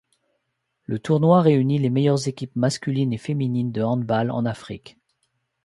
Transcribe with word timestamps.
Le 0.85 0.97
tournoi 0.97 1.41
réunit 1.41 1.77
les 1.77 1.91
meilleures 1.91 2.27
équipes 2.27 2.55
masculines 2.55 3.13
et 3.13 3.19
féminines 3.19 3.71
de 3.71 3.83
handball 3.83 4.31
en 4.31 4.47
Afrique. 4.47 4.97